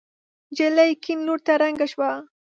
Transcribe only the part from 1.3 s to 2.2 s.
ته ړنګه شوه.